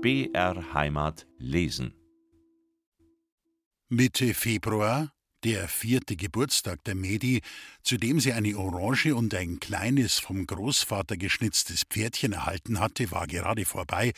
[0.00, 1.92] BR Heimat lesen.
[3.88, 7.42] Mitte Februar, der vierte Geburtstag der Medi,
[7.82, 13.26] zu dem sie eine Orange und ein kleines, vom Großvater geschnitztes Pferdchen erhalten hatte, war
[13.26, 14.12] gerade vorbei,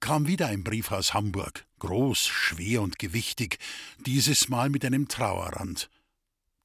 [0.00, 3.58] kam wieder ein Brief aus Hamburg, groß, schwer und gewichtig,
[4.04, 5.90] dieses Mal mit einem Trauerrand.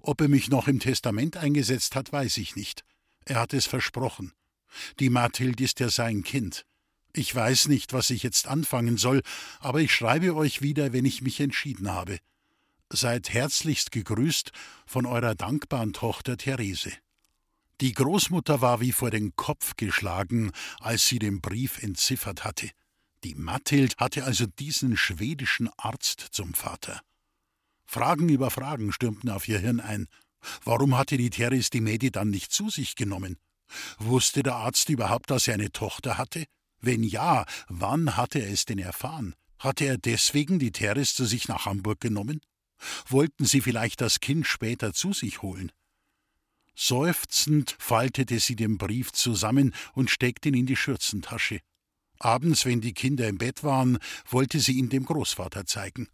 [0.00, 2.84] Ob er mich noch im Testament eingesetzt hat, weiß ich nicht.
[3.24, 4.32] Er hat es versprochen.
[5.00, 6.64] Die Mathild ist ja sein Kind.
[7.12, 9.22] Ich weiß nicht, was ich jetzt anfangen soll,
[9.58, 12.18] aber ich schreibe euch wieder, wenn ich mich entschieden habe.
[12.90, 14.52] Seid herzlichst gegrüßt
[14.86, 16.92] von eurer dankbaren Tochter Therese.
[17.82, 22.70] Die Großmutter war wie vor den Kopf geschlagen, als sie den Brief entziffert hatte.
[23.22, 27.02] Die Mathild hatte also diesen schwedischen Arzt zum Vater.
[27.84, 30.06] Fragen über Fragen stürmten auf ihr Hirn ein.
[30.64, 33.36] Warum hatte die Teres die Medi dann nicht zu sich genommen?
[33.98, 36.46] Wusste der Arzt überhaupt, dass er eine Tochter hatte?
[36.80, 39.34] Wenn ja, wann hatte er es denn erfahren?
[39.58, 42.40] Hatte er deswegen die Teres zu sich nach Hamburg genommen?
[43.08, 45.72] Wollten sie vielleicht das Kind später zu sich holen?
[46.78, 51.60] Seufzend faltete sie den Brief zusammen und steckte ihn in die Schürzentasche.
[52.18, 53.98] Abends, wenn die Kinder im Bett waren,
[54.28, 56.08] wollte sie ihn dem Großvater zeigen.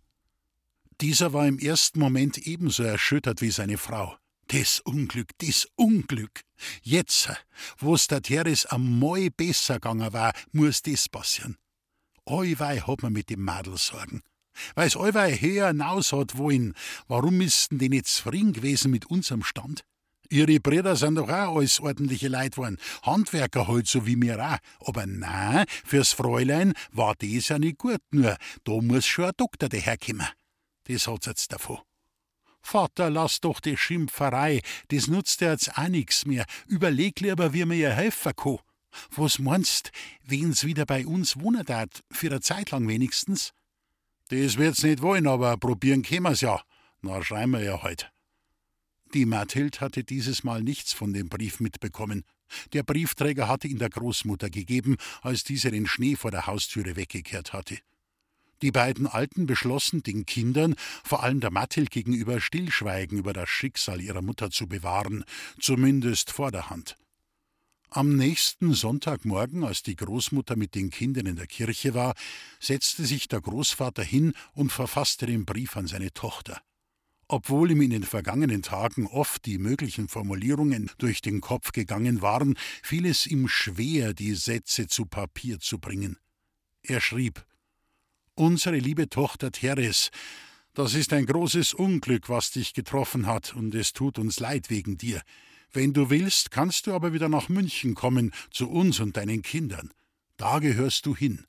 [1.00, 4.16] Dieser war im ersten Moment ebenso erschüttert wie seine Frau.
[4.48, 6.42] Das Unglück, das Unglück.
[6.82, 7.30] Jetzt,
[7.78, 11.56] wo's der Teres am Moi besser gegangen war, muss das passieren.
[12.24, 14.22] Allweil hat man mit dem Madel sorgen.
[14.74, 16.74] Weil's allweil höher hinaus hat wollen,
[17.08, 19.84] warum müssten die nicht zufrieden gewesen mit unserem Stand?
[20.28, 22.78] Ihre Brüder sind doch auch alles ordentliche Leute geworden.
[23.02, 24.86] Handwerker halt so wie mir auch.
[24.86, 29.68] Aber nein, fürs Fräulein war das ja nicht gut, nur da muss schon ein Doktor
[29.68, 30.26] daherkommen.
[30.84, 31.78] Das hat's jetzt davon.
[32.62, 36.46] Vater, lass doch die Schimpferei, das nutzt dir jetzt auch nix mehr.
[36.66, 38.58] Überleg lieber, wie mir ihr helfen kann.
[39.10, 39.90] Was meinst,
[40.22, 43.52] wen's wieder bei uns wohnen darf, für eine Zeit lang wenigstens?
[44.28, 46.62] Das wird's nicht wollen, aber probieren können wir's ja.
[47.00, 48.11] Na, schreiben wir ja heut.
[49.14, 52.24] Die Mathild hatte dieses Mal nichts von dem Brief mitbekommen.
[52.72, 57.52] Der Briefträger hatte ihn der Großmutter gegeben, als diese den Schnee vor der Haustüre weggekehrt
[57.52, 57.78] hatte.
[58.62, 64.00] Die beiden Alten beschlossen, den Kindern, vor allem der Mathild gegenüber, Stillschweigen über das Schicksal
[64.00, 65.24] ihrer Mutter zu bewahren,
[65.60, 66.96] zumindest vor der Hand.
[67.90, 72.14] Am nächsten Sonntagmorgen, als die Großmutter mit den Kindern in der Kirche war,
[72.60, 76.62] setzte sich der Großvater hin und verfasste den Brief an seine Tochter.
[77.32, 82.58] Obwohl ihm in den vergangenen Tagen oft die möglichen Formulierungen durch den Kopf gegangen waren,
[82.82, 86.18] fiel es ihm schwer, die Sätze zu Papier zu bringen.
[86.82, 87.46] Er schrieb
[88.34, 90.10] Unsere liebe Tochter Teres,
[90.74, 94.98] das ist ein großes Unglück, was dich getroffen hat, und es tut uns leid wegen
[94.98, 95.22] dir.
[95.72, 99.90] Wenn du willst, kannst du aber wieder nach München kommen, zu uns und deinen Kindern.
[100.36, 101.46] Da gehörst du hin.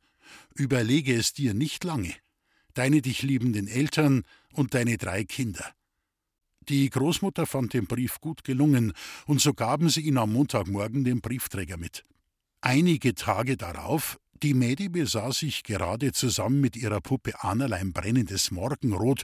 [0.55, 2.15] Überlege es dir nicht lange
[2.73, 4.23] deine dich liebenden Eltern
[4.53, 5.65] und deine drei Kinder.
[6.69, 8.93] Die Großmutter fand den Brief gut gelungen,
[9.25, 12.03] und so gaben sie ihn am Montagmorgen dem Briefträger mit.
[12.61, 19.23] Einige Tage darauf, die Mädi besah sich gerade zusammen mit ihrer Puppe Annerlein brennendes Morgenrot,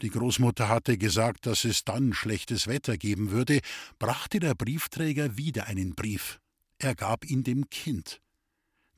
[0.00, 3.60] die Großmutter hatte gesagt, dass es dann schlechtes Wetter geben würde,
[3.98, 6.38] brachte der Briefträger wieder einen Brief.
[6.78, 8.20] Er gab ihn dem Kind.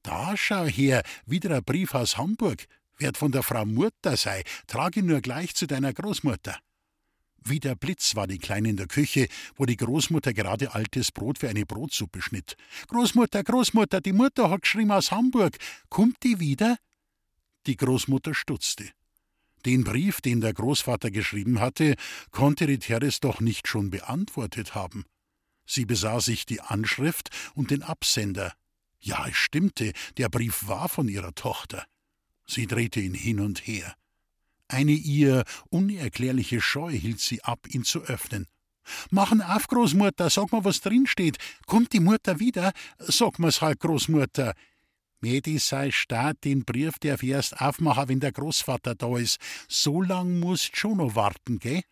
[0.03, 2.67] Da schau her, wieder ein Brief aus Hamburg,
[3.01, 6.59] Werd von der Frau Mutter sei, trage ihn nur gleich zu deiner Großmutter.
[7.43, 9.27] Wie der Blitz war die Kleine in der Küche,
[9.57, 12.57] wo die Großmutter gerade altes Brot für eine Brotsuppe schnitt.
[12.89, 15.57] Großmutter, Großmutter, die Mutter hat geschrieben aus Hamburg.
[15.89, 16.77] Kommt die wieder?
[17.67, 18.91] Die Großmutter stutzte.
[19.65, 21.95] Den Brief, den der Großvater geschrieben hatte,
[22.31, 25.07] konnte die Teres doch nicht schon beantwortet haben.
[25.65, 28.53] Sie besah sich die Anschrift und den Absender.
[28.99, 31.87] Ja, es stimmte, der Brief war von ihrer Tochter.
[32.51, 33.95] Sie drehte ihn hin und her.
[34.67, 38.49] Eine ihr unerklärliche Scheu hielt sie ab, ihn zu öffnen.
[39.11, 41.39] Machen auf, Großmutter, sag mal, was drin steht.
[41.67, 42.73] Kommt die Mutter wieder?
[42.99, 44.55] Sag mal's halt, Großmutter.
[45.21, 49.39] Medi sei staat den Brief, der erst aufmachen, wenn der Großvater da ist.
[49.69, 51.83] So lang musst schon noch warten, gell?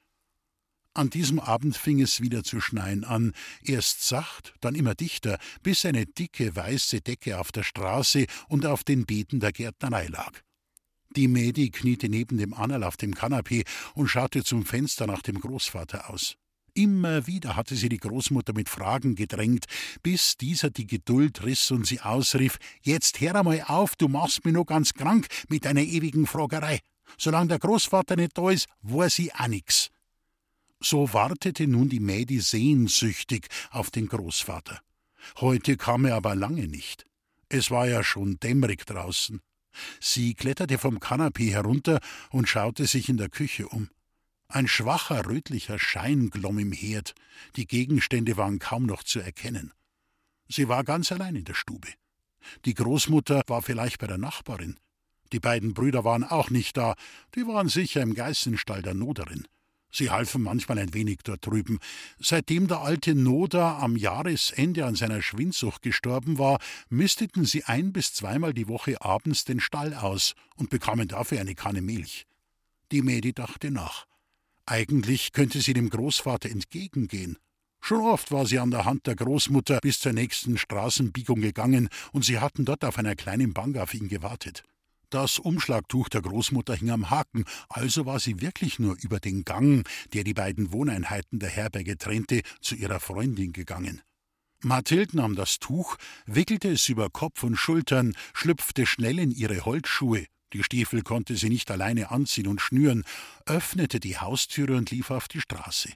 [0.92, 3.32] An diesem Abend fing es wieder zu schneien an,
[3.62, 8.82] erst sacht, dann immer dichter, bis eine dicke weiße Decke auf der Straße und auf
[8.82, 10.32] den Beeten der Gärtnerei lag.
[11.16, 13.64] Die Mädi kniete neben dem Annerl auf dem Kanapee
[13.94, 16.36] und schaute zum Fenster nach dem Großvater aus.
[16.74, 19.64] Immer wieder hatte sie die Großmutter mit Fragen gedrängt,
[20.02, 24.54] bis dieser die Geduld riss und sie ausrief: Jetzt hör einmal auf, du machst mich
[24.54, 26.78] nur ganz krank mit deiner ewigen Fragerei.
[27.16, 29.88] Solange der Großvater nicht da ist, weiß sie auch nix.
[30.80, 34.80] So wartete nun die Mädi sehnsüchtig auf den Großvater.
[35.40, 37.06] Heute kam er aber lange nicht.
[37.48, 39.40] Es war ja schon dämmerig draußen.
[40.00, 43.90] Sie kletterte vom Kanapee herunter und schaute sich in der Küche um.
[44.48, 47.14] Ein schwacher rötlicher Schein glomm im Herd,
[47.56, 49.72] die Gegenstände waren kaum noch zu erkennen.
[50.48, 51.88] Sie war ganz allein in der Stube.
[52.64, 54.78] Die Großmutter war vielleicht bei der Nachbarin.
[55.32, 56.94] Die beiden Brüder waren auch nicht da,
[57.34, 59.46] die waren sicher im Geißenstall der Noderin.
[59.90, 61.78] Sie halfen manchmal ein wenig dort drüben.
[62.18, 66.58] Seitdem der alte Noder am Jahresende an seiner Schwindsucht gestorben war,
[66.88, 71.54] misteten sie ein bis zweimal die Woche abends den Stall aus und bekamen dafür eine
[71.54, 72.26] Kanne Milch.
[72.92, 74.06] Die Mädi dachte nach.
[74.66, 77.38] Eigentlich könnte sie dem Großvater entgegengehen.
[77.80, 82.24] Schon oft war sie an der Hand der Großmutter bis zur nächsten Straßenbiegung gegangen, und
[82.24, 84.64] sie hatten dort auf einer kleinen Bank auf ihn gewartet.
[85.10, 89.88] Das Umschlagtuch der Großmutter hing am Haken, also war sie wirklich nur über den Gang,
[90.12, 94.02] der die beiden Wohneinheiten der Herberge trennte, zu ihrer Freundin gegangen.
[94.62, 95.96] Mathild nahm das Tuch,
[96.26, 101.50] wickelte es über Kopf und Schultern, schlüpfte schnell in ihre Holzschuhe die Stiefel konnte sie
[101.50, 103.04] nicht alleine anziehen und schnüren,
[103.44, 105.92] öffnete die Haustüre und lief auf die Straße.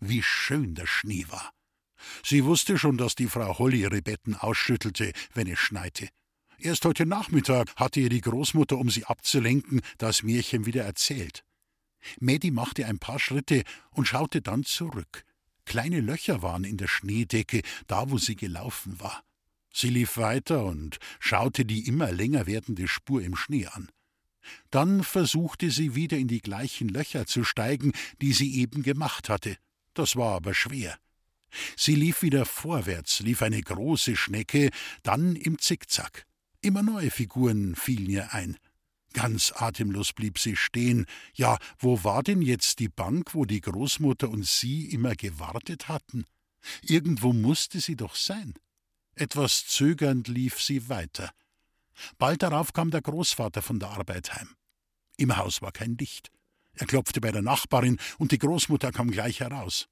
[0.00, 1.52] Wie schön der Schnee war.
[2.22, 6.08] Sie wusste schon, dass die Frau Holly ihre Betten ausschüttelte, wenn es schneite.
[6.60, 11.44] Erst heute Nachmittag hatte ihr die Großmutter, um sie abzulenken, das Märchen wieder erzählt.
[12.18, 13.62] Mädi machte ein paar Schritte
[13.92, 15.24] und schaute dann zurück.
[15.66, 19.22] Kleine Löcher waren in der Schneedecke, da wo sie gelaufen war.
[19.72, 23.88] Sie lief weiter und schaute die immer länger werdende Spur im Schnee an.
[24.70, 29.58] Dann versuchte sie wieder in die gleichen Löcher zu steigen, die sie eben gemacht hatte.
[29.94, 30.98] Das war aber schwer.
[31.76, 34.70] Sie lief wieder vorwärts, lief eine große Schnecke,
[35.02, 36.27] dann im Zickzack.
[36.60, 38.56] Immer neue Figuren fielen ihr ein.
[39.12, 41.06] Ganz atemlos blieb sie stehen.
[41.34, 46.24] Ja, wo war denn jetzt die Bank, wo die Großmutter und sie immer gewartet hatten?
[46.82, 48.54] Irgendwo musste sie doch sein.
[49.14, 51.30] Etwas zögernd lief sie weiter.
[52.18, 54.54] Bald darauf kam der Großvater von der Arbeit heim.
[55.16, 56.30] Im Haus war kein Licht.
[56.74, 59.88] Er klopfte bei der Nachbarin und die Großmutter kam gleich heraus.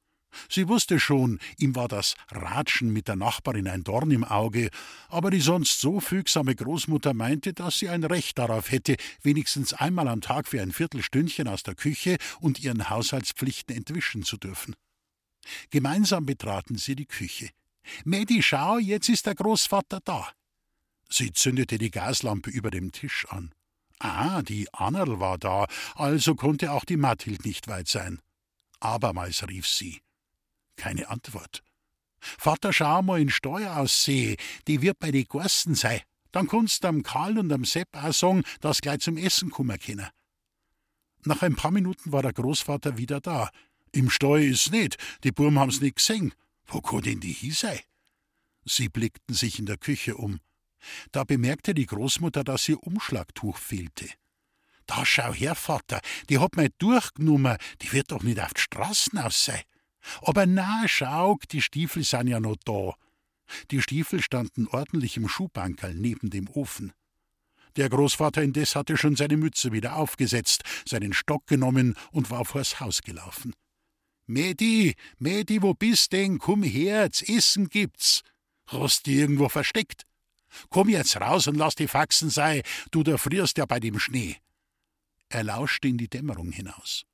[0.49, 4.71] Sie wusste schon, ihm war das Ratschen mit der Nachbarin ein Dorn im Auge,
[5.09, 10.09] aber die sonst so fügsame Großmutter meinte, dass sie ein Recht darauf hätte, wenigstens einmal
[10.09, 14.75] am Tag für ein Viertelstündchen aus der Küche und ihren Haushaltspflichten entwischen zu dürfen.
[15.71, 17.51] Gemeinsam betraten sie die Küche.
[18.05, 20.29] Mädi, schau, jetzt ist der Großvater da.
[21.09, 23.53] Sie zündete die Gaslampe über dem Tisch an.
[23.99, 28.21] Ah, die Annerl war da, also konnte auch die Mathild nicht weit sein.
[28.81, 30.01] Abermals rief sie.
[30.77, 31.63] Keine Antwort.
[32.21, 36.01] Vater, schau mal in Steuer ausseh, die wird bei die Gorsten sein.
[36.33, 39.79] Dann kannst du am Karl und am Sepp auch sagen, dass gleich zum Essen kummer
[39.79, 40.09] können.
[41.25, 43.51] Nach ein paar Minuten war der Großvater wieder da.
[43.93, 46.35] Im Steu ist nicht, die Burm haben's nicht gesehen.
[46.67, 47.83] Wo kann denn die hi sei?
[48.65, 50.41] Sie blickten sich in der Küche um.
[51.13, 54.09] Da bemerkte die Großmutter, dass ihr Umschlagtuch fehlte.
[54.87, 59.19] Da schau her, Vater, die hat mal durchgenommen, die wird doch nicht auf die Straßen
[59.19, 59.63] aus sein.
[60.23, 62.95] Aber na, schau, die Stiefel sind ja noch da.
[63.71, 66.93] Die Stiefel standen ordentlich im Schuhbankerl neben dem Ofen.
[67.77, 72.81] Der Großvater indes hatte schon seine Mütze wieder aufgesetzt, seinen Stock genommen und war vors
[72.81, 73.55] Haus gelaufen.
[74.27, 76.39] Mädi, Mädi, wo bist denn?
[76.39, 78.23] Komm her, Essen gibt's.
[78.67, 80.05] Hast die irgendwo versteckt?
[80.71, 84.37] Komm jetzt raus und lass die Faxen sein, du da frierst ja bei dem Schnee.
[85.29, 87.05] Er lauschte in die Dämmerung hinaus.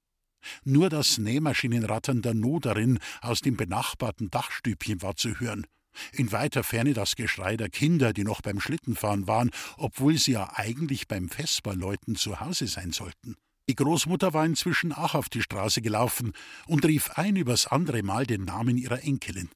[0.64, 5.66] Nur das Nähmaschinenrattern der Noderin aus dem benachbarten Dachstübchen war zu hören.
[6.12, 10.50] In weiter Ferne das Geschrei der Kinder, die noch beim Schlittenfahren waren, obwohl sie ja
[10.54, 13.36] eigentlich beim Vesperläuten zu Hause sein sollten.
[13.68, 16.32] Die Großmutter war inzwischen auch auf die Straße gelaufen
[16.66, 19.48] und rief ein übers andere Mal den Namen ihrer Enkelin.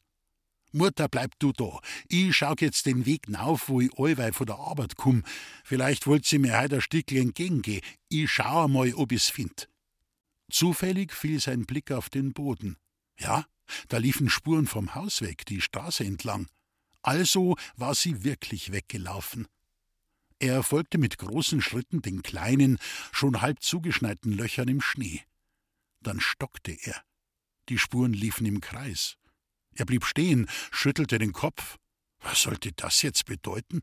[0.73, 1.81] Mutter, bleib du da.
[2.09, 5.23] Ich schau jetzt den Weg nauf, wo ich allweil von der Arbeit komm.
[5.64, 7.83] Vielleicht wollt sie mir heute ein Stückchen entgegengehen.
[8.09, 9.69] Ich schau einmal, ob ich's find.
[10.50, 12.76] Zufällig fiel sein Blick auf den Boden.
[13.19, 13.47] Ja,
[13.88, 16.49] da liefen Spuren vom Haus weg, die Straße entlang.
[17.03, 19.47] Also war sie wirklich weggelaufen.
[20.38, 22.79] Er folgte mit großen Schritten den kleinen,
[23.12, 25.23] schon halb zugeschneiten Löchern im Schnee.
[26.03, 27.03] Dann stockte er.
[27.69, 29.17] Die Spuren liefen im Kreis.
[29.75, 31.79] Er blieb stehen, schüttelte den Kopf.
[32.21, 33.83] Was sollte das jetzt bedeuten?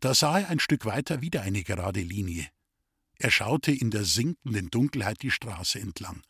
[0.00, 2.48] Da sah er ein Stück weiter wieder eine gerade Linie.
[3.22, 6.22] Er schaute in der sinkenden Dunkelheit die Straße entlang.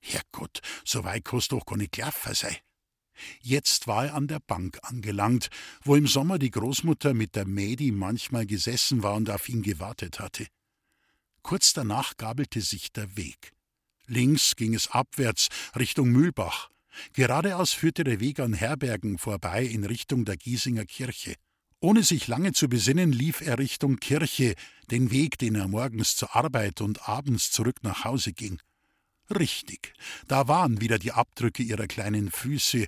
[0.00, 2.56] Herrgott, so weit kannst doch gar nicht gelaufen.
[3.42, 5.50] Jetzt war er an der Bank angelangt,
[5.84, 10.20] wo im Sommer die Großmutter mit der Mädi manchmal gesessen war und auf ihn gewartet
[10.20, 10.46] hatte.
[11.42, 13.52] Kurz danach gabelte sich der Weg.
[14.06, 16.70] Links ging es abwärts Richtung Mühlbach.
[17.12, 21.34] Geradeaus führte der Weg an Herbergen vorbei in Richtung der Giesinger Kirche.
[21.82, 24.54] Ohne sich lange zu besinnen, lief er Richtung Kirche,
[24.92, 28.60] den Weg, den er morgens zur Arbeit und abends zurück nach Hause ging.
[29.28, 29.92] Richtig,
[30.28, 32.86] da waren wieder die Abdrücke ihrer kleinen Füße,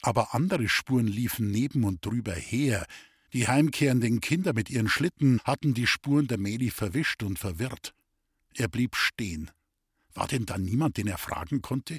[0.00, 2.86] aber andere Spuren liefen neben und drüber her.
[3.34, 7.92] Die heimkehrenden Kinder mit ihren Schlitten hatten die Spuren der Meli verwischt und verwirrt.
[8.54, 9.50] Er blieb stehen.
[10.14, 11.98] War denn da niemand, den er fragen konnte?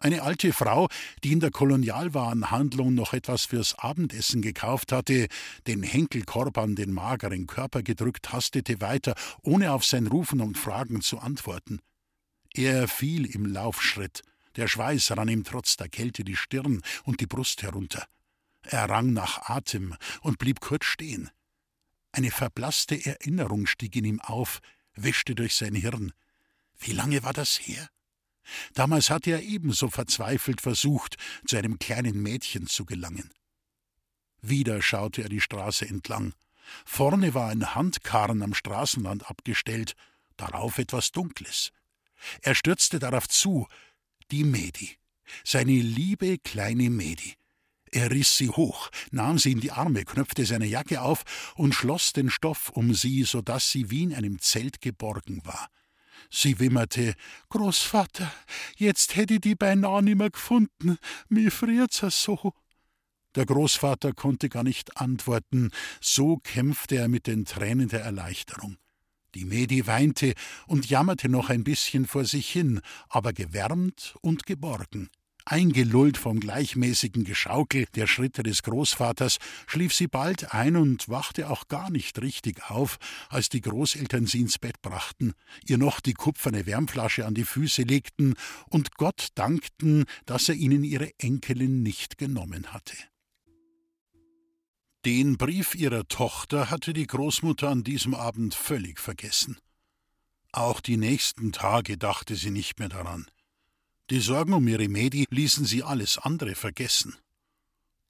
[0.00, 0.88] Eine alte Frau,
[1.24, 5.26] die in der Kolonialwarenhandlung noch etwas fürs Abendessen gekauft hatte,
[5.66, 11.00] den Henkelkorb an den mageren Körper gedrückt, hastete weiter, ohne auf sein Rufen und Fragen
[11.00, 11.80] zu antworten.
[12.54, 14.22] Er fiel im Laufschritt.
[14.54, 18.06] Der Schweiß rann ihm trotz der Kälte die Stirn und die Brust herunter.
[18.62, 21.30] Er rang nach Atem und blieb kurz stehen.
[22.12, 24.60] Eine verblasste Erinnerung stieg in ihm auf,
[24.94, 26.12] wischte durch sein Hirn.
[26.78, 27.88] Wie lange war das her?
[28.74, 33.30] Damals hatte er ebenso verzweifelt versucht, zu einem kleinen Mädchen zu gelangen.
[34.40, 36.34] Wieder schaute er die Straße entlang.
[36.84, 39.94] Vorne war ein Handkarren am Straßenrand abgestellt,
[40.36, 41.72] darauf etwas Dunkles.
[42.42, 43.66] Er stürzte darauf zu,
[44.30, 44.96] die Medi,
[45.44, 47.34] seine liebe kleine Medi.
[47.90, 51.24] Er riss sie hoch, nahm sie in die Arme, knöpfte seine Jacke auf
[51.54, 55.70] und schloss den Stoff um sie, so dass sie wie in einem Zelt geborgen war.
[56.30, 57.14] Sie wimmerte:
[57.48, 58.30] Großvater,
[58.76, 62.52] jetzt hätte ich die beinahe nimmer gefunden, mir friert's so.
[63.34, 65.70] Der Großvater konnte gar nicht antworten,
[66.00, 68.78] so kämpfte er mit den Tränen der Erleichterung.
[69.34, 70.34] Die Medi weinte
[70.66, 75.10] und jammerte noch ein bisschen vor sich hin, aber gewärmt und geborgen.
[75.50, 81.68] Eingelullt vom gleichmäßigen Geschaukel der Schritte des Großvaters, schlief sie bald ein und wachte auch
[81.68, 82.98] gar nicht richtig auf,
[83.30, 85.32] als die Großeltern sie ins Bett brachten,
[85.66, 88.34] ihr noch die kupferne Wärmflasche an die Füße legten
[88.68, 92.96] und Gott dankten, dass er ihnen ihre Enkelin nicht genommen hatte.
[95.06, 99.56] Den Brief ihrer Tochter hatte die Großmutter an diesem Abend völlig vergessen.
[100.52, 103.30] Auch die nächsten Tage dachte sie nicht mehr daran.
[104.10, 107.14] Die Sorgen um ihre Medi ließen sie alles andere vergessen.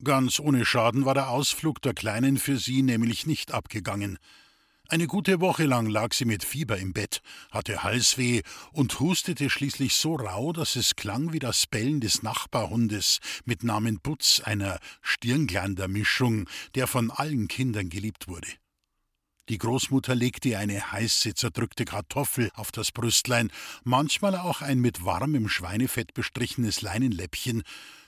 [0.04, 4.18] Ganz ohne Schaden war der Ausflug der Kleinen für sie nämlich nicht abgegangen.
[4.88, 9.96] Eine gute Woche lang lag sie mit Fieber im Bett, hatte Halsweh und hustete schließlich
[9.96, 16.48] so rau, dass es klang wie das Bellen des Nachbarhundes mit Namen Butz, einer Stirnglandermischung,
[16.76, 18.48] der von allen Kindern geliebt wurde.
[19.48, 23.50] Die Großmutter legte ihr eine heiße, zerdrückte Kartoffel auf das Brüstlein,
[23.84, 27.62] manchmal auch ein mit warmem Schweinefett bestrichenes Leinenläppchen,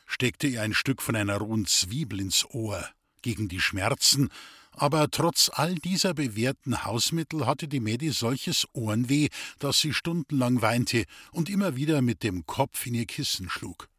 [0.07, 2.89] steckte ihr ein Stück von einer rohen Zwiebel ins Ohr.
[3.23, 4.31] Gegen die Schmerzen
[4.73, 9.29] aber trotz all dieser bewährten Hausmittel hatte die Medi solches Ohrenweh,
[9.59, 13.90] dass sie stundenlang weinte und immer wieder mit dem Kopf in ihr Kissen schlug.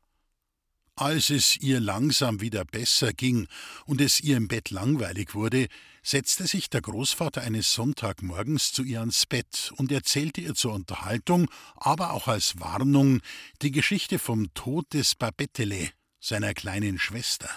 [1.02, 3.48] Als es ihr langsam wieder besser ging
[3.88, 5.66] und es ihr im Bett langweilig wurde,
[6.04, 11.50] setzte sich der Großvater eines Sonntagmorgens zu ihr ans Bett und erzählte ihr zur Unterhaltung,
[11.76, 13.22] aber auch als Warnung,
[13.64, 15.90] die Geschichte vom Tod des Babettele,
[16.20, 17.50] seiner kleinen Schwester.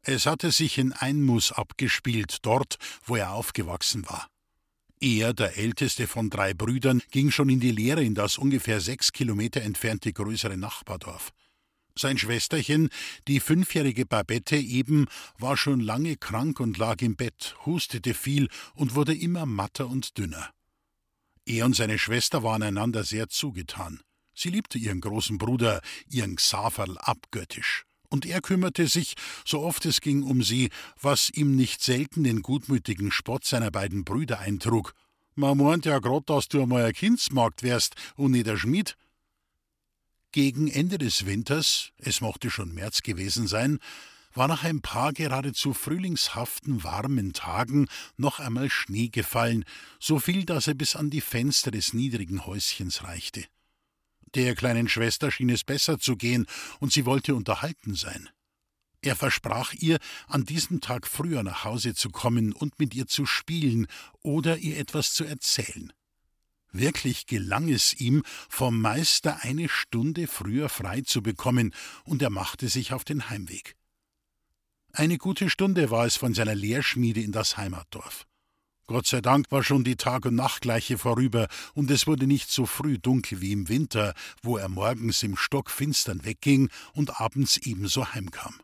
[0.00, 4.30] Es hatte sich in Einmus abgespielt, dort, wo er aufgewachsen war.
[4.98, 9.12] Er, der älteste von drei Brüdern, ging schon in die Lehre in das ungefähr sechs
[9.12, 11.34] Kilometer entfernte größere Nachbardorf.
[11.98, 12.90] Sein Schwesterchen,
[13.26, 15.06] die fünfjährige Babette eben,
[15.38, 20.18] war schon lange krank und lag im Bett, hustete viel und wurde immer matter und
[20.18, 20.50] dünner.
[21.46, 24.02] Er und seine Schwester waren einander sehr zugetan.
[24.34, 27.84] Sie liebte ihren großen Bruder, ihren Xaverl, abgöttisch.
[28.10, 29.14] Und er kümmerte sich,
[29.46, 30.68] so oft es ging, um sie,
[31.00, 34.92] was ihm nicht selten den gutmütigen Spott seiner beiden Brüder eintrug.
[35.34, 38.96] Man meint ja grad, dass du einmal ein Kindsmarkt wärst und nicht der Schmied.
[40.36, 43.78] Gegen Ende des Winters, es mochte schon März gewesen sein,
[44.34, 47.88] war nach ein paar geradezu frühlingshaften, warmen Tagen
[48.18, 49.64] noch einmal Schnee gefallen,
[49.98, 53.46] so viel, dass er bis an die Fenster des niedrigen Häuschens reichte.
[54.34, 56.44] Der kleinen Schwester schien es besser zu gehen,
[56.80, 58.28] und sie wollte unterhalten sein.
[59.00, 63.24] Er versprach ihr, an diesem Tag früher nach Hause zu kommen und mit ihr zu
[63.24, 63.86] spielen
[64.20, 65.94] oder ihr etwas zu erzählen.
[66.78, 71.72] Wirklich gelang es ihm, vom Meister eine Stunde früher frei zu bekommen,
[72.04, 73.76] und er machte sich auf den Heimweg.
[74.92, 78.26] Eine gute Stunde war es von seiner Lehrschmiede in das Heimatdorf.
[78.86, 82.66] Gott sei Dank war schon die Tag- und Nachtgleiche vorüber, und es wurde nicht so
[82.66, 88.54] früh dunkel wie im Winter, wo er morgens im Stockfinstern wegging und abends ebenso heimkam.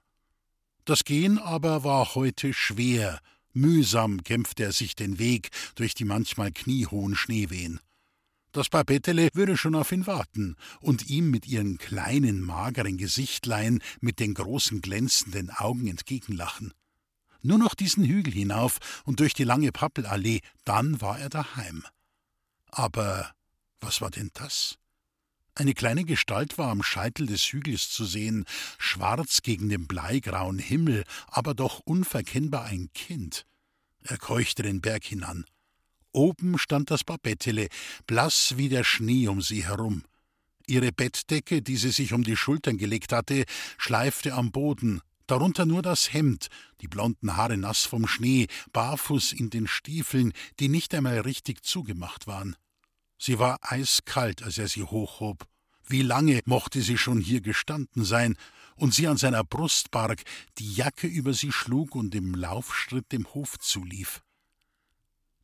[0.85, 3.21] Das Gehen aber war heute schwer,
[3.53, 7.81] mühsam kämpfte er sich den Weg durch die manchmal kniehohen Schneewehen.
[8.53, 14.21] Das Babettele würde schon auf ihn warten und ihm mit ihren kleinen, mageren Gesichtlein mit
[14.21, 16.75] den großen glänzenden Augen entgegenlachen.
[17.41, 21.83] Nur noch diesen Hügel hinauf und durch die lange Pappelallee, dann war er daheim.
[22.67, 23.33] Aber
[23.81, 24.79] was war denn das?
[25.55, 28.45] Eine kleine Gestalt war am Scheitel des Hügels zu sehen,
[28.79, 33.47] schwarz gegen den bleigrauen Himmel, aber doch unverkennbar ein Kind.
[34.03, 35.45] Er keuchte den Berg hinan.
[36.13, 37.69] Oben stand das Babettele,
[38.07, 40.05] blass wie der Schnee um sie herum.
[40.67, 43.45] Ihre Bettdecke, die sie sich um die Schultern gelegt hatte,
[43.79, 46.49] schleifte am Boden, darunter nur das Hemd,
[46.81, 52.27] die blonden Haare nass vom Schnee, barfuß in den Stiefeln, die nicht einmal richtig zugemacht
[52.27, 52.57] waren.
[53.19, 55.47] Sie war eiskalt, als er sie hochhob.
[55.87, 58.37] Wie lange mochte sie schon hier gestanden sein,
[58.77, 60.23] und sie an seiner Brust barg,
[60.59, 64.23] die Jacke über sie schlug und im Laufschritt dem Hof zulief.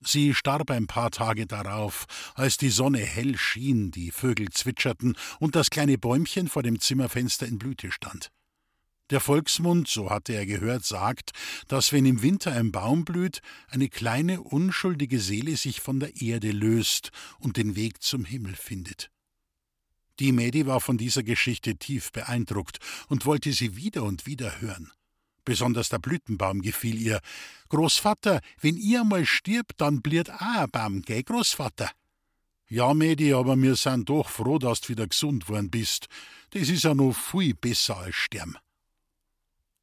[0.01, 5.57] Sie starb ein paar Tage darauf, als die Sonne hell schien, die Vögel zwitscherten und
[5.57, 8.31] das kleine Bäumchen vor dem Zimmerfenster in Blüte stand.
[9.11, 11.31] Der Volksmund, so hatte er gehört, sagt,
[11.67, 16.51] dass wenn im Winter ein Baum blüht, eine kleine unschuldige Seele sich von der Erde
[16.51, 19.11] löst und den Weg zum Himmel findet.
[20.19, 24.93] Die Mädi war von dieser Geschichte tief beeindruckt und wollte sie wieder und wieder hören.
[25.49, 27.21] Besonders der Blütenbaum gefiel ihr.
[27.71, 31.91] Großvater, wenn ihr einmal stirbt, dann bliert auch ein Baum, gell, Großvater?
[32.69, 36.09] Ja, Mädi, aber wir sind doch froh, dass du wieder gesund worden bist.
[36.51, 38.59] Das ist ja noch viel besser als sterben.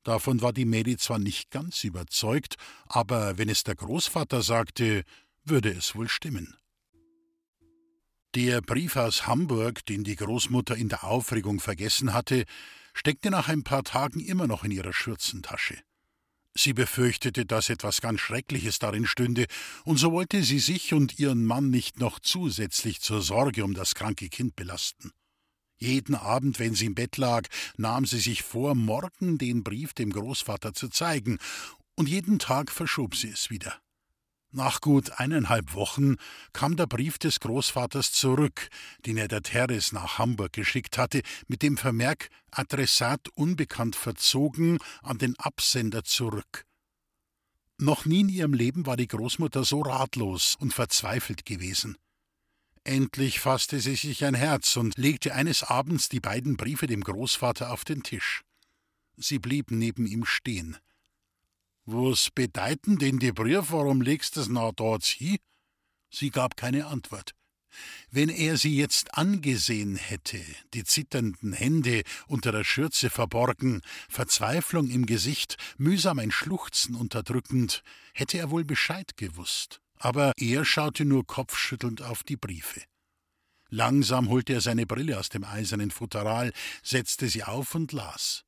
[0.03, 5.03] Davon war die Mädi zwar nicht ganz überzeugt, aber wenn es der Großvater sagte,
[5.45, 6.55] würde es wohl stimmen.
[8.35, 12.45] Der Brief aus Hamburg, den die Großmutter in der Aufregung vergessen hatte,
[12.95, 15.77] steckte nach ein paar Tagen immer noch in ihrer Schürzentasche.
[16.57, 19.45] Sie befürchtete, dass etwas ganz Schreckliches darin stünde,
[19.83, 23.93] und so wollte sie sich und ihren Mann nicht noch zusätzlich zur Sorge um das
[23.93, 25.11] kranke Kind belasten.
[25.77, 27.43] Jeden Abend, wenn sie im Bett lag,
[27.75, 31.37] nahm sie sich vor, morgen den Brief dem Großvater zu zeigen,
[31.95, 33.77] und jeden Tag verschob sie es wieder.
[34.55, 36.15] Nach gut eineinhalb Wochen
[36.53, 38.69] kam der Brief des Großvaters zurück,
[39.05, 45.17] den er der Teres nach Hamburg geschickt hatte, mit dem Vermerk Adressat unbekannt verzogen an
[45.17, 46.63] den Absender zurück.
[47.79, 51.97] Noch nie in ihrem Leben war die Großmutter so ratlos und verzweifelt gewesen.
[52.85, 57.71] Endlich fasste sie sich ein Herz und legte eines Abends die beiden Briefe dem Großvater
[57.71, 58.43] auf den Tisch.
[59.17, 60.77] Sie blieb neben ihm stehen.
[61.85, 65.37] Was bedeuten denn die Brief, warum legst du's na dort hin?
[66.09, 67.35] Sie gab keine Antwort.
[68.09, 70.41] Wenn er sie jetzt angesehen hätte,
[70.73, 78.39] die zitternden Hände unter der Schürze verborgen, Verzweiflung im Gesicht, mühsam ein Schluchzen unterdrückend, hätte
[78.39, 79.79] er wohl Bescheid gewusst.
[79.97, 82.81] Aber er schaute nur kopfschüttelnd auf die Briefe.
[83.69, 88.43] Langsam holte er seine Brille aus dem eisernen Futteral, setzte sie auf und las.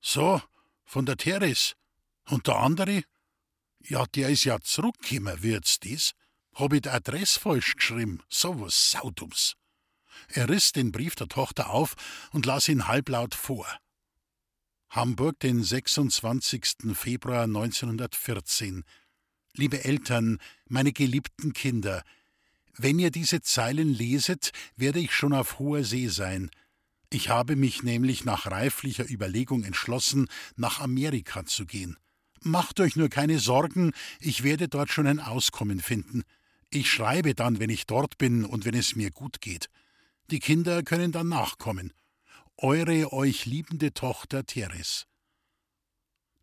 [0.00, 0.42] So,
[0.84, 1.76] von der Teres,
[2.30, 3.02] und der andere?
[3.82, 6.12] Ja, der ist ja zurückgekommen, wird's das?
[6.54, 9.56] Hab ich die Adresse falsch geschrieben, so was Saudums.
[10.28, 11.94] Er riss den Brief der Tochter auf
[12.32, 13.66] und las ihn halblaut vor.
[14.90, 16.94] Hamburg, den 26.
[16.94, 18.84] Februar 1914.
[19.54, 22.02] Liebe Eltern, meine geliebten Kinder,
[22.76, 26.50] wenn ihr diese Zeilen leset, werde ich schon auf hoher See sein.
[27.08, 31.96] Ich habe mich nämlich nach reiflicher Überlegung entschlossen, nach Amerika zu gehen.
[32.42, 36.22] Macht euch nur keine Sorgen, ich werde dort schon ein Auskommen finden.
[36.70, 39.68] Ich schreibe dann, wenn ich dort bin und wenn es mir gut geht.
[40.30, 41.92] Die Kinder können dann nachkommen.
[42.56, 45.06] Eure euch liebende Tochter Teres.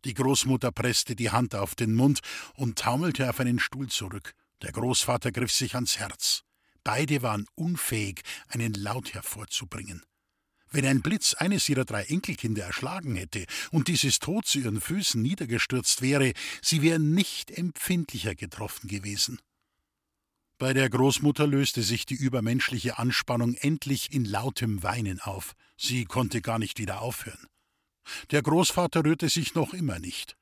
[0.04, 2.20] Die Großmutter presste die Hand auf den Mund
[2.54, 4.34] und taumelte auf einen Stuhl zurück.
[4.62, 6.44] Der Großvater griff sich ans Herz.
[6.84, 10.04] Beide waren unfähig, einen Laut hervorzubringen.
[10.70, 15.20] Wenn ein Blitz eines ihrer drei Enkelkinder erschlagen hätte und dieses tot zu ihren Füßen
[15.20, 19.38] niedergestürzt wäre, sie wären nicht empfindlicher getroffen gewesen.
[20.58, 25.54] Bei der Großmutter löste sich die übermenschliche Anspannung endlich in lautem Weinen auf.
[25.76, 27.46] Sie konnte gar nicht wieder aufhören.
[28.32, 30.36] Der Großvater rührte sich noch immer nicht.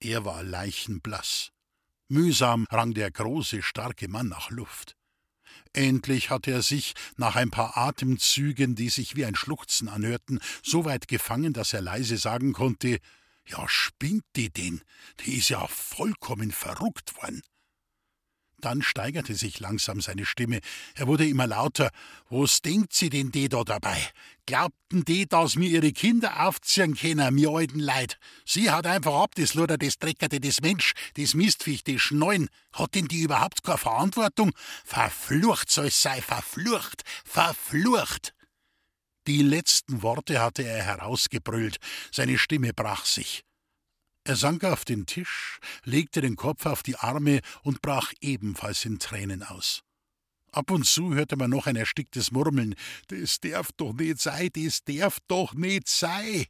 [0.00, 1.50] Er war leichenblass.
[2.08, 4.97] Mühsam rang der große, starke Mann nach Luft.
[5.78, 10.84] Endlich hatte er sich, nach ein paar Atemzügen, die sich wie ein Schluchzen anhörten, so
[10.84, 12.98] weit gefangen, dass er leise sagen konnte:
[13.46, 14.80] Ja, spinnt die denn?
[15.20, 17.42] Die ist ja vollkommen verrückt worden.
[18.60, 20.60] Dann steigerte sich langsam seine Stimme.
[20.96, 21.90] Er wurde immer lauter.
[22.28, 23.96] Was denkt sie denn die da dabei?
[24.46, 28.18] Glaubten die, dass mir ihre Kinder aufziehen können, mir alten Leid?
[28.44, 32.48] Sie hat einfach ab, das Luder, das Dreckerte, das Mensch, das Mistviech, das Schneuen.
[32.72, 34.52] Hat denn die überhaupt keine Verantwortung?
[34.84, 38.34] Verflucht soll es sei, verflucht, verflucht!
[39.28, 41.76] Die letzten Worte hatte er herausgebrüllt.
[42.10, 43.44] Seine Stimme brach sich.
[44.28, 48.98] Er sank auf den Tisch, legte den Kopf auf die Arme und brach ebenfalls in
[48.98, 49.82] Tränen aus.
[50.52, 52.74] Ab und zu hörte man noch ein ersticktes Murmeln.
[53.06, 56.44] Das darf doch nicht sein, das darf doch nicht sein.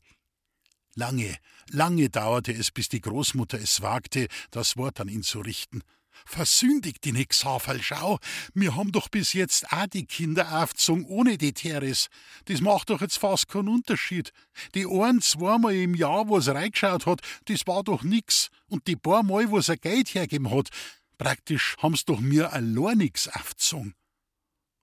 [0.96, 1.36] Lange,
[1.70, 5.82] lange dauerte es, bis die Großmutter es wagte, das Wort an ihn zu richten.
[6.26, 8.18] Versündigt die nix, Haferl, schau.
[8.54, 12.08] Wir haben doch bis jetzt auch die Kinder aufgezogen ohne die Teres.
[12.46, 14.32] Das macht doch jetzt fast keinen Unterschied.
[14.74, 18.50] Die ein, zweimal im Jahr, wo es reingeschaut hat, das war doch nix.
[18.68, 20.68] Und die paar Mal, wo ein Geld hergeben hat,
[21.16, 23.94] praktisch haben's doch mir allein nix aufgezogen.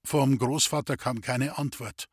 [0.06, 2.08] Vom Großvater kam keine Antwort.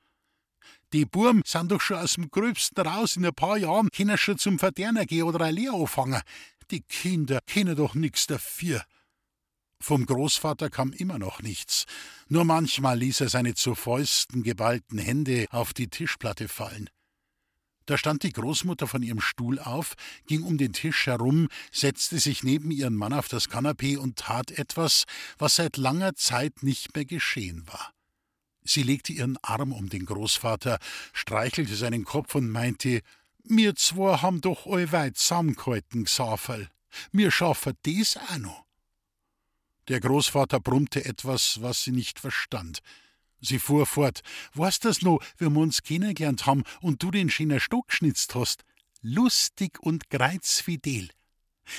[0.93, 3.17] Die Burm sind doch schon aus dem Gröbsten raus.
[3.17, 6.21] In ein paar Jahren können schon zum Verderner gehen oder eine Lehre anfangen.
[6.71, 8.83] Die Kinder kennen doch nix dafür.
[9.83, 11.87] Vom Großvater kam immer noch nichts.
[12.29, 16.89] Nur manchmal ließ er seine zu Fäusten geballten Hände auf die Tischplatte fallen.
[17.87, 19.95] Da stand die Großmutter von ihrem Stuhl auf,
[20.29, 24.53] ging um den Tisch herum, setzte sich neben ihren Mann auf das Kanapee und tat
[24.53, 25.03] etwas,
[25.37, 27.93] was seit langer Zeit nicht mehr geschehen war.
[28.63, 30.79] Sie legte ihren Arm um den Großvater,
[31.13, 33.01] streichelte seinen Kopf und meinte:
[33.43, 36.69] Mir zwei haben doch allweit zusammengehalten, Gsaferl.
[37.11, 38.72] Mir schaffen das auch noch.
[39.89, 42.81] Der Großvater brummte etwas, was sie nicht verstand.
[43.41, 44.21] Sie fuhr fort.
[44.55, 48.63] Weißt das no, wie wir uns kennengelernt haben und du den schönen Stock geschnitzt hast?
[49.01, 51.09] Lustig und greizfidel.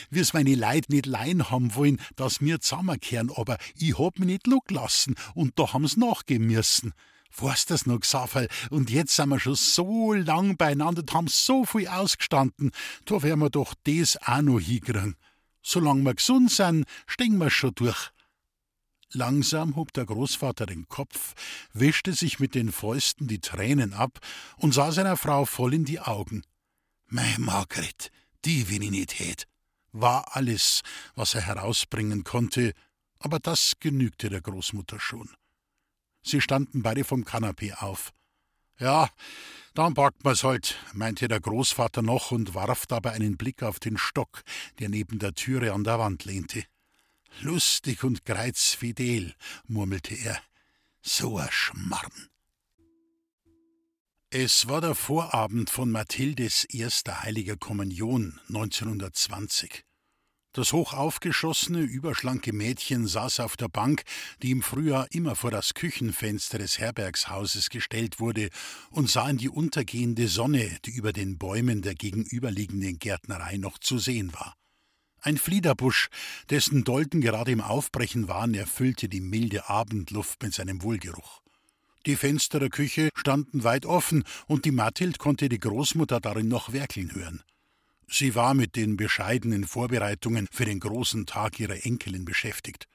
[0.10, 4.48] Wie's meine Leid nicht leihen haben wollen, dass mir zusammenkehren, aber ich hab mich nicht
[4.48, 6.94] lock lassen und da haben's nachgehen müssen.
[7.36, 8.48] Weißt das noch, Xaverl?
[8.70, 12.72] Und jetzt sind wir schon so lang beieinander und haben so viel ausgestanden.
[13.06, 15.16] Da werden wir doch das auch noch hinkriegen.
[15.63, 18.12] Solange wir gesund sind, stehen wir schon durch.
[19.12, 21.34] Langsam hob der Großvater den Kopf,
[21.71, 24.19] wischte sich mit den Fäusten die Tränen ab
[24.58, 26.43] und sah seiner Frau voll in die Augen.
[27.08, 28.12] Mei Margret,
[28.43, 29.47] die wenn ich nicht hät,
[29.91, 30.82] war alles,
[31.15, 32.73] was er herausbringen konnte,
[33.19, 35.30] aber das genügte der Großmutter schon.
[36.23, 38.12] Sie standen beide vom Kanapee auf.
[38.80, 39.10] Ja,
[39.74, 43.98] dann packt man's halt, meinte der Großvater noch und warf dabei einen Blick auf den
[43.98, 44.44] Stock,
[44.80, 46.64] der neben der Türe an der Wand lehnte.
[47.42, 49.34] Lustig und greizfidel,
[49.68, 50.40] murmelte er.
[51.02, 52.30] So ein Schmarrn.
[54.30, 59.84] Es war der Vorabend von Mathildes erster heiliger Kommunion 1920.
[60.56, 64.04] Das hochaufgeschossene, überschlanke Mädchen saß auf der Bank,
[64.44, 68.50] die im Frühjahr immer vor das Küchenfenster des Herbergshauses gestellt wurde,
[68.92, 73.98] und sah in die untergehende Sonne, die über den Bäumen der gegenüberliegenden Gärtnerei noch zu
[73.98, 74.54] sehen war.
[75.22, 76.10] Ein Fliederbusch,
[76.52, 81.42] dessen Dolden gerade im Aufbrechen waren, erfüllte die milde Abendluft mit seinem Wohlgeruch.
[82.06, 86.74] Die Fenster der Küche standen weit offen, und die Mathild konnte die Großmutter darin noch
[86.74, 87.42] werkeln hören.
[88.15, 92.88] Sie war mit den bescheidenen Vorbereitungen für den großen Tag ihrer Enkelin beschäftigt.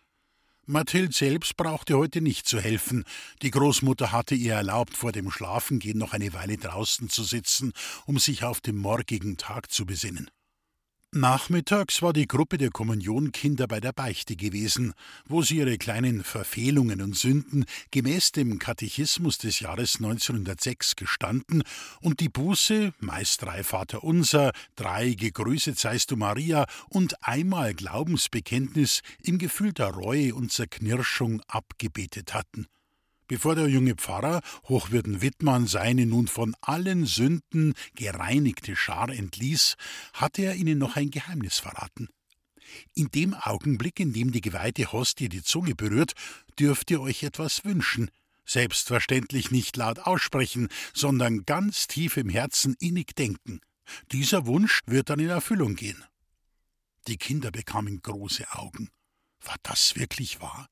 [0.64, 3.02] Mathild selbst brauchte heute nicht zu helfen.
[3.42, 7.72] Die Großmutter hatte ihr erlaubt, vor dem Schlafengehen noch eine Weile draußen zu sitzen,
[8.06, 10.30] um sich auf den morgigen Tag zu besinnen.
[11.14, 14.92] Nachmittags war die Gruppe der Kommunionkinder bei der Beichte gewesen,
[15.24, 21.62] wo sie ihre kleinen Verfehlungen und Sünden gemäß dem Katechismus des Jahres 1906 gestanden
[22.02, 29.38] und die Buße, meist drei Vaterunser, drei Gegrüßet seist du Maria und einmal Glaubensbekenntnis im
[29.38, 32.66] Gefühl der Reue und Zerknirschung abgebetet hatten.
[33.28, 39.76] Bevor der junge Pfarrer Hochwürden Wittmann seine nun von allen Sünden gereinigte Schar entließ,
[40.14, 42.08] hatte er ihnen noch ein Geheimnis verraten.
[42.94, 46.14] In dem Augenblick, in dem die geweihte Hostie die Zunge berührt,
[46.58, 48.10] dürft ihr euch etwas wünschen,
[48.46, 53.60] selbstverständlich nicht laut aussprechen, sondern ganz tief im Herzen innig denken.
[54.10, 56.02] Dieser Wunsch wird dann in Erfüllung gehen.
[57.06, 58.88] Die Kinder bekamen große Augen.
[59.40, 60.68] War das wirklich wahr?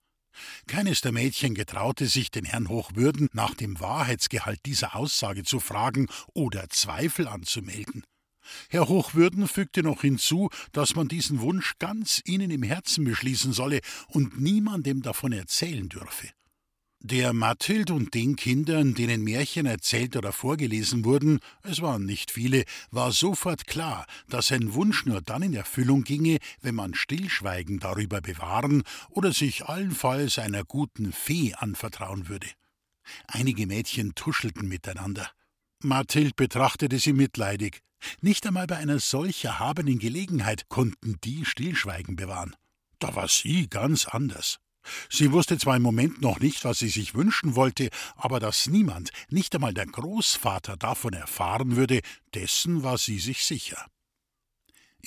[0.66, 6.06] Keines der Mädchen getraute sich, den Herrn Hochwürden nach dem Wahrheitsgehalt dieser Aussage zu fragen
[6.34, 8.04] oder Zweifel anzumelden.
[8.68, 13.80] Herr Hochwürden fügte noch hinzu, dass man diesen Wunsch ganz ihnen im Herzen beschließen solle
[14.08, 16.28] und niemandem davon erzählen dürfe.
[17.00, 22.64] Der Mathild und den Kindern, denen Märchen erzählt oder vorgelesen wurden, es waren nicht viele,
[22.90, 28.20] war sofort klar, dass ein Wunsch nur dann in Erfüllung ginge, wenn man Stillschweigen darüber
[28.22, 32.48] bewahren oder sich allenfalls einer guten Fee anvertrauen würde.
[33.28, 35.30] Einige Mädchen tuschelten miteinander.
[35.82, 37.82] Mathild betrachtete sie mitleidig.
[38.20, 42.56] Nicht einmal bei einer solch erhabenen Gelegenheit konnten die Stillschweigen bewahren.
[42.98, 44.58] Da war sie ganz anders.
[45.10, 49.10] Sie wusste zwar im Moment noch nicht, was sie sich wünschen wollte, aber dass niemand,
[49.30, 52.00] nicht einmal der Großvater, davon erfahren würde,
[52.34, 53.86] dessen war sie sich sicher.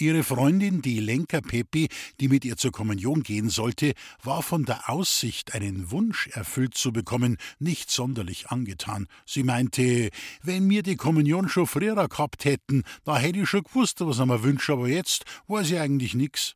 [0.01, 1.89] Ihre Freundin, die Lenker Pepi,
[2.21, 6.93] die mit ihr zur Kommunion gehen sollte, war von der Aussicht, einen Wunsch erfüllt zu
[6.93, 9.07] bekommen, nicht sonderlich angetan.
[9.25, 10.09] Sie meinte,
[10.41, 14.25] wenn mir die Kommunion schon früher gehabt hätten, da hätte ich schon gewusst, was ich
[14.25, 16.55] mir wünsche, aber jetzt weiß ich eigentlich nix.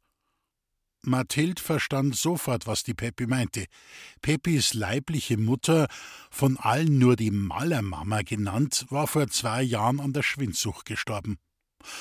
[1.06, 3.66] Mathild verstand sofort, was die Peppi meinte.
[4.22, 5.88] Peppis leibliche Mutter,
[6.32, 11.38] von allen nur die Malermama genannt, war vor zwei Jahren an der Schwindsucht gestorben.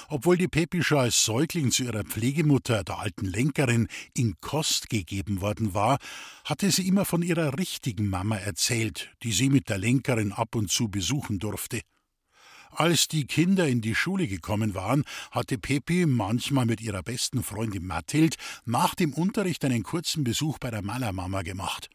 [0.08, 5.40] Obwohl die Peppi schon als Säugling zu ihrer Pflegemutter, der alten Lenkerin, in Kost gegeben
[5.40, 5.98] worden war,
[6.44, 10.70] hatte sie immer von ihrer richtigen Mama erzählt, die sie mit der Lenkerin ab und
[10.70, 11.80] zu besuchen durfte.
[12.74, 17.84] Als die Kinder in die Schule gekommen waren, hatte Pepi manchmal mit ihrer besten Freundin
[17.84, 21.90] Mathild nach dem Unterricht einen kurzen Besuch bei der Malermama gemacht.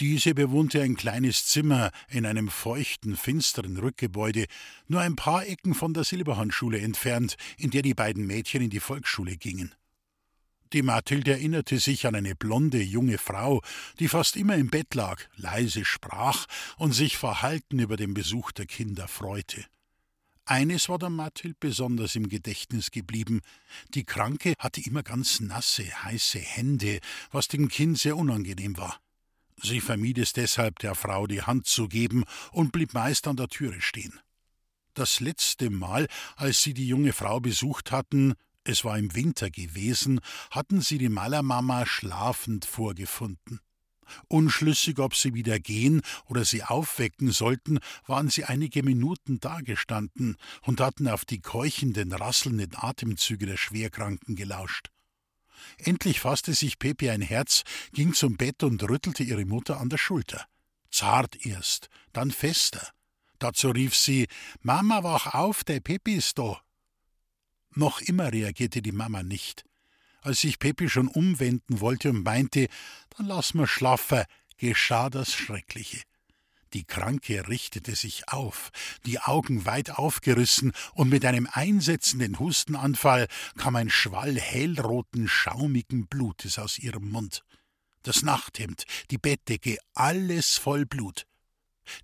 [0.00, 4.44] Diese bewohnte ein kleines Zimmer in einem feuchten, finsteren Rückgebäude,
[4.86, 8.80] nur ein paar Ecken von der Silberhandschule entfernt, in der die beiden Mädchen in die
[8.80, 9.74] Volksschule gingen.
[10.74, 13.62] Die Mathild erinnerte sich an eine blonde junge Frau,
[13.98, 16.46] die fast immer im Bett lag, leise sprach
[16.76, 19.64] und sich verhalten über den Besuch der Kinder freute.
[20.44, 23.40] Eines war der Mathild besonders im Gedächtnis geblieben.
[23.94, 26.98] Die Kranke hatte immer ganz nasse, heiße Hände,
[27.30, 29.00] was dem Kind sehr unangenehm war.
[29.62, 33.48] Sie vermied es deshalb, der Frau die Hand zu geben und blieb meist an der
[33.48, 34.18] Türe stehen.
[34.94, 40.20] Das letzte Mal, als sie die junge Frau besucht hatten, es war im Winter gewesen,
[40.50, 43.60] hatten sie die Malermama schlafend vorgefunden.
[44.28, 50.80] Unschlüssig, ob sie wieder gehen oder sie aufwecken sollten, waren sie einige Minuten dagestanden und
[50.80, 54.90] hatten auf die keuchenden, rasselnden Atemzüge der Schwerkranken gelauscht.
[55.78, 59.98] Endlich fasste sich Pepi ein Herz, ging zum Bett und rüttelte ihre Mutter an der
[59.98, 60.46] Schulter.
[60.90, 62.90] Zart erst, dann fester.
[63.38, 64.28] Dazu rief sie:
[64.60, 66.60] Mama, wach auf, der Pepi ist da.
[67.74, 69.64] Noch immer reagierte die Mama nicht.
[70.22, 72.68] Als sich Pepi schon umwenden wollte und meinte,
[73.16, 74.24] dann lass mir schlafen,
[74.56, 76.00] geschah das Schreckliche.
[76.72, 78.70] Die Kranke richtete sich auf,
[79.04, 83.26] die Augen weit aufgerissen, und mit einem einsetzenden Hustenanfall
[83.58, 87.44] kam ein Schwall hellroten, schaumigen Blutes aus ihrem Mund.
[88.04, 91.26] Das Nachthemd, die Bettdecke, alles voll Blut.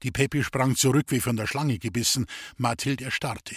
[0.02, 2.26] Die Peppi sprang zurück wie von der Schlange gebissen,
[2.57, 3.57] Mathild erstarrte.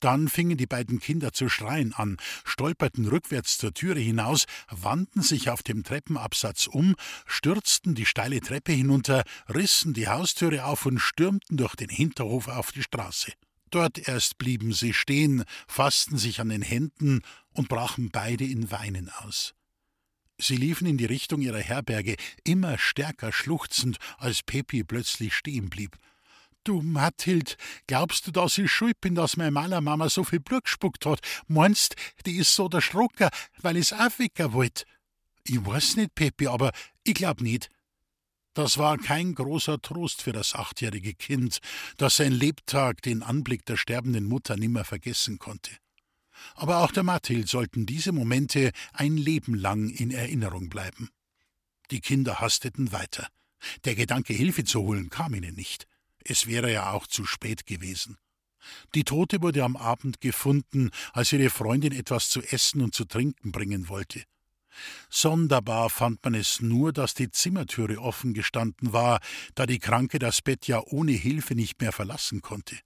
[0.00, 5.50] Dann fingen die beiden Kinder zu schreien an, stolperten rückwärts zur Türe hinaus, wandten sich
[5.50, 11.58] auf dem Treppenabsatz um, stürzten die steile Treppe hinunter, rissen die Haustüre auf und stürmten
[11.58, 13.32] durch den Hinterhof auf die Straße.
[13.70, 17.20] Dort erst blieben sie stehen, fassten sich an den Händen
[17.52, 19.54] und brachen beide in Weinen aus.
[20.38, 25.98] Sie liefen in die Richtung ihrer Herberge, immer stärker schluchzend, als Pepi plötzlich stehen blieb.
[26.64, 31.06] Du, Mathild, glaubst du, dass ich schuld bin, dass meine Malermama so viel Blut gespuckt
[31.06, 31.20] hat?
[31.48, 31.96] Meinst,
[32.26, 34.84] die ist so der Schrocker, weil ich's aufwecken wollt?
[35.44, 37.70] Ich weiß nicht, Peppi, aber ich glaub nicht.
[38.52, 41.60] Das war kein großer Trost für das achtjährige Kind,
[41.96, 45.70] das sein Lebtag den Anblick der sterbenden Mutter nimmer vergessen konnte.
[46.54, 51.08] Aber auch der Mathild sollten diese Momente ein Leben lang in Erinnerung bleiben.
[51.90, 53.28] Die Kinder hasteten weiter.
[53.84, 55.86] Der Gedanke, Hilfe zu holen, kam ihnen nicht.
[56.24, 58.18] Es wäre ja auch zu spät gewesen.
[58.94, 63.52] Die Tote wurde am Abend gefunden, als ihre Freundin etwas zu essen und zu trinken
[63.52, 64.24] bringen wollte.
[65.08, 69.20] Sonderbar fand man es nur, dass die Zimmertüre offen gestanden war,
[69.54, 72.78] da die Kranke das Bett ja ohne Hilfe nicht mehr verlassen konnte.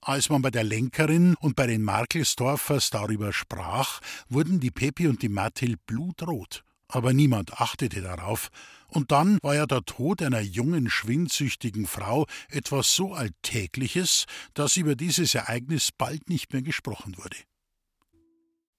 [0.00, 5.22] Als man bei der Lenkerin und bei den Markelsdorfers darüber sprach, wurden die Pepi und
[5.22, 6.62] die Mathild blutrot.
[6.94, 8.50] Aber niemand achtete darauf.
[8.86, 14.94] Und dann war ja der Tod einer jungen, schwindsüchtigen Frau etwas so Alltägliches, dass über
[14.94, 17.36] dieses Ereignis bald nicht mehr gesprochen wurde.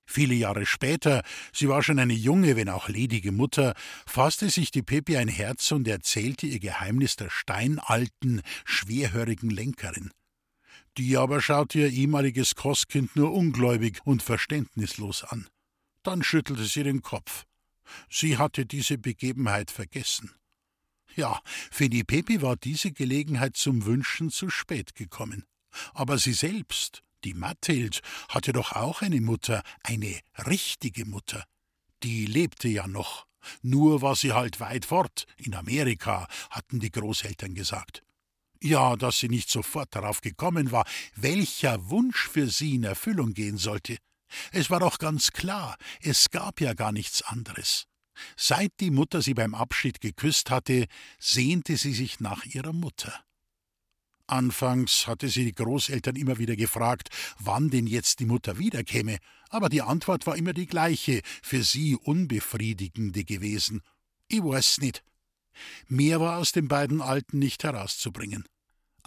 [0.05, 3.73] Viele Jahre später, sie war schon eine junge, wenn auch ledige Mutter,
[4.05, 10.11] fasste sich die Pepi ein Herz und erzählte ihr Geheimnis der steinalten, schwerhörigen Lenkerin.
[10.97, 15.49] Die aber schaute ihr ehemaliges Kostkind nur ungläubig und verständnislos an.
[16.03, 17.43] Dann schüttelte sie den Kopf.
[18.09, 20.31] Sie hatte diese Begebenheit vergessen.
[21.15, 25.45] Ja, für die Pepi war diese Gelegenheit zum Wünschen zu spät gekommen.
[25.93, 31.45] Aber sie selbst, die Mathild, hatte doch auch eine Mutter, eine richtige Mutter.
[32.03, 33.25] Die lebte ja noch.
[33.61, 38.03] Nur war sie halt weit fort, in Amerika, hatten die Großeltern gesagt.
[38.61, 43.57] Ja, dass sie nicht sofort darauf gekommen war, welcher Wunsch für sie in Erfüllung gehen
[43.57, 43.97] sollte.
[44.51, 47.87] Es war doch ganz klar, es gab ja gar nichts anderes.
[48.37, 50.87] Seit die Mutter sie beim Abschied geküsst hatte,
[51.19, 53.25] sehnte sie sich nach ihrer Mutter.
[54.27, 59.17] Anfangs hatte sie die Großeltern immer wieder gefragt, wann denn jetzt die Mutter wiederkäme,
[59.49, 63.81] aber die Antwort war immer die gleiche, für sie unbefriedigende gewesen.
[64.27, 65.03] Ich weiß nicht.
[65.87, 68.45] Mehr war aus den beiden Alten nicht herauszubringen.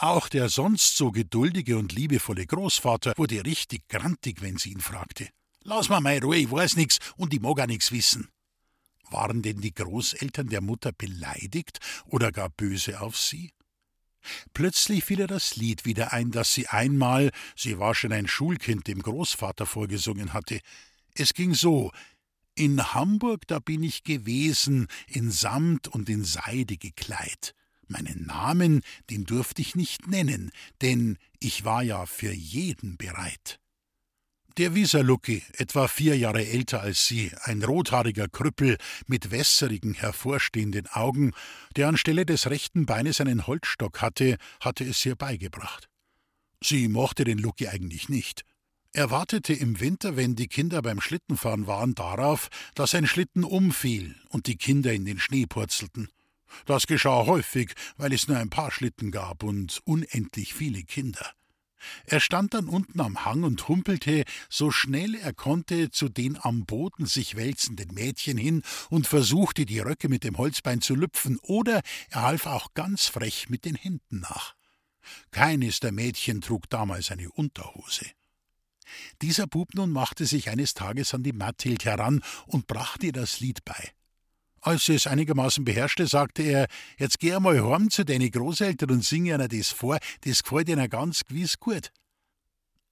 [0.00, 5.28] Auch der sonst so geduldige und liebevolle Großvater wurde richtig grantig, wenn sie ihn fragte.
[5.64, 8.28] Lass mal mal Ruhe, ich weiß nix und ich mag auch nix wissen.
[9.11, 13.50] Waren denn die Großeltern der Mutter beleidigt oder gar böse auf sie?
[14.54, 18.87] Plötzlich fiel ihr das Lied wieder ein, das sie einmal, sie war schon ein Schulkind,
[18.87, 20.61] dem Großvater vorgesungen hatte.
[21.14, 21.90] Es ging so
[22.54, 27.56] In Hamburg, da bin ich gewesen, in Samt und in Seide gekleid.
[27.88, 30.51] Meinen Namen, den durfte ich nicht nennen,
[30.83, 33.59] denn ich war ja für jeden bereit.
[34.59, 41.33] Der Wieserlucki, etwa vier Jahre älter als sie, ein rothaariger Krüppel mit wässerigen, hervorstehenden Augen,
[41.77, 45.88] der anstelle des rechten Beines einen Holzstock hatte, hatte es ihr beigebracht.
[46.61, 48.44] Sie mochte den Lucki eigentlich nicht.
[48.92, 54.16] Er wartete im Winter, wenn die Kinder beim Schlittenfahren waren, darauf, dass ein Schlitten umfiel
[54.29, 56.09] und die Kinder in den Schnee purzelten.
[56.66, 61.34] Das geschah häufig, weil es nur ein paar Schlitten gab und unendlich viele Kinder.
[62.06, 66.66] Er stand dann unten am Hang und humpelte, so schnell er konnte, zu den am
[66.66, 71.82] Boden sich wälzenden Mädchen hin und versuchte, die Röcke mit dem Holzbein zu lüpfen, oder
[72.11, 74.54] er half auch ganz frech mit den Händen nach.
[75.30, 78.06] Keines der Mädchen trug damals eine Unterhose.
[79.22, 83.40] Dieser Bub nun machte sich eines Tages an die Mathild heran und brachte ihr das
[83.40, 83.92] Lied bei.
[84.61, 86.66] Als sie es einigermaßen beherrschte, sagte er:
[86.99, 90.88] Jetzt geh einmal heim zu deinen Großeltern und sing ihnen das vor, das gefällt ihnen
[90.88, 91.90] ganz gewiss gut.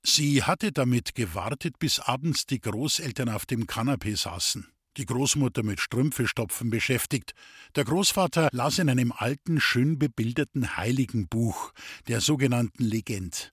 [0.02, 5.80] Sie hatte damit gewartet, bis abends die Großeltern auf dem Kanapee saßen, die Großmutter mit
[5.80, 7.32] Strümpfestopfen beschäftigt,
[7.74, 11.72] der Großvater las in einem alten, schön bebilderten Heiligenbuch,
[12.06, 13.52] der sogenannten Legend.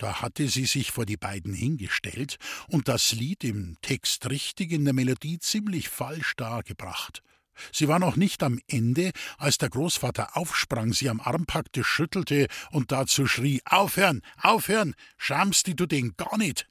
[0.00, 4.86] Da hatte sie sich vor die beiden hingestellt und das Lied im Text richtig, in
[4.86, 7.22] der Melodie ziemlich falsch dargebracht.
[7.70, 12.46] Sie war noch nicht am Ende, als der Großvater aufsprang, sie am Arm packte, schüttelte
[12.70, 16.66] und dazu schrie: Aufhören, aufhören, schamst du den gar nicht!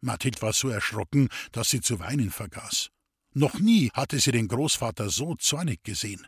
[0.00, 2.88] Mathild war so erschrocken, dass sie zu weinen vergaß.
[3.34, 6.26] Noch nie hatte sie den Großvater so zornig gesehen.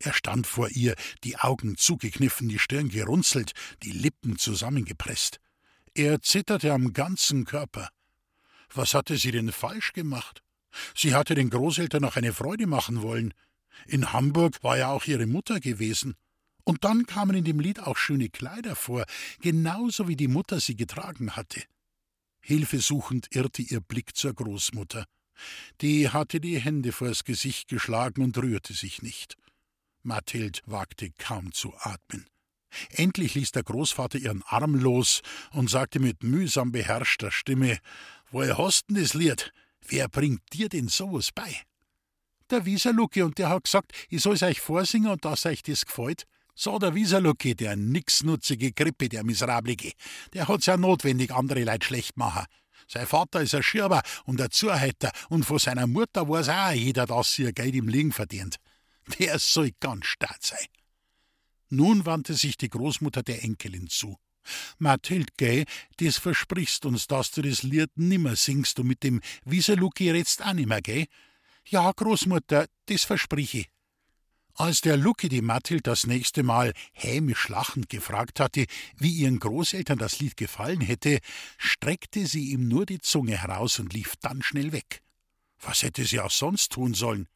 [0.00, 3.52] Er stand vor ihr, die Augen zugekniffen, die Stirn gerunzelt,
[3.84, 5.38] die Lippen zusammengepresst.
[5.94, 7.90] Er zitterte am ganzen Körper.
[8.74, 10.42] Was hatte sie denn falsch gemacht?
[10.94, 13.34] Sie hatte den Großeltern noch eine Freude machen wollen.
[13.86, 16.14] In Hamburg war ja auch ihre Mutter gewesen.
[16.64, 19.04] Und dann kamen in dem Lied auch schöne Kleider vor,
[19.40, 21.62] genauso wie die Mutter sie getragen hatte.
[22.40, 25.04] Hilfesuchend irrte ihr Blick zur Großmutter.
[25.80, 29.36] Die hatte die Hände vors Gesicht geschlagen und rührte sich nicht.
[30.02, 32.26] Mathild wagte kaum zu atmen.
[32.90, 37.78] Endlich ließ der Großvater ihren Arm los und sagte mit mühsam beherrschter Stimme:
[38.30, 39.52] Woher hast denn das Lied?
[39.86, 41.54] Wer bringt dir denn sowas bei?
[42.50, 46.24] Der Wieserlucke, und der hat gesagt, ich soll's euch vorsingen und dass euch das gefällt.
[46.54, 49.92] So der Wieserlucke, der nixnutzige Krippe, der Miserablige,
[50.34, 52.44] der hat's ja notwendig, andere Leute schlecht machen.
[52.88, 57.06] Sein Vater ist ein Schirber und ein Zuhälter, und von seiner Mutter weiß auch jeder,
[57.06, 58.56] dass sie ihr Geld im Liegen verdient.
[59.18, 60.66] Der soll ganz stark sein.
[61.72, 64.18] Nun wandte sich die Großmutter der Enkelin zu.
[64.78, 65.64] Mathild, gell,
[65.96, 70.52] das versprichst uns, dass du das Lied nimmer singst und mit dem Wieserluki redst auch
[70.52, 71.06] nimmer, gell?
[71.66, 73.70] Ja, Großmutter, das versprich ich.
[74.52, 78.66] Als der Lucky die Mathild das nächste Mal hämisch lachend gefragt hatte,
[78.98, 81.20] wie ihren Großeltern das Lied gefallen hätte,
[81.56, 85.00] streckte sie ihm nur die Zunge heraus und lief dann schnell weg.
[85.58, 87.28] Was hätte sie auch sonst tun sollen?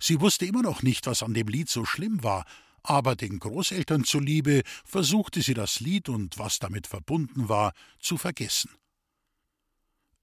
[0.00, 2.46] Sie wusste immer noch nicht, was an dem Lied so schlimm war,
[2.82, 8.70] aber den Großeltern zuliebe versuchte sie das Lied und was damit verbunden war, zu vergessen.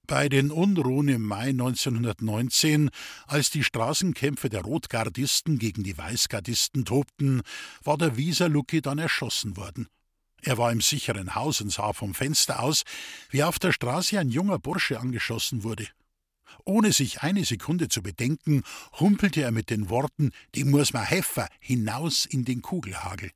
[0.06, 2.90] Bei den Unruhen im Mai 1919,
[3.28, 7.42] als die Straßenkämpfe der Rotgardisten gegen die Weißgardisten tobten,
[7.84, 9.88] war der Wieser Lucki dann erschossen worden.
[10.42, 12.82] Er war im sicheren Haus und sah vom Fenster aus,
[13.30, 15.86] wie auf der Straße ein junger Bursche angeschossen wurde.
[16.64, 18.62] Ohne sich eine Sekunde zu bedenken,
[18.98, 23.30] humpelte er mit den Worten Die muss ma heffer hinaus in den Kugelhagel.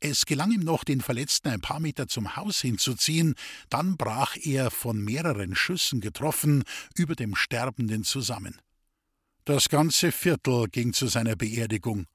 [0.00, 3.34] Es gelang ihm noch, den Verletzten ein paar Meter zum Haus hinzuziehen,
[3.70, 8.60] dann brach er, von mehreren Schüssen getroffen, über dem Sterbenden zusammen.
[9.44, 12.06] Das ganze Viertel ging zu seiner Beerdigung.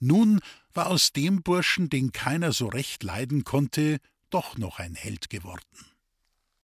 [0.00, 0.40] Nun
[0.72, 3.98] war aus dem Burschen, den keiner so recht leiden konnte,
[4.30, 5.93] doch noch ein Held geworden.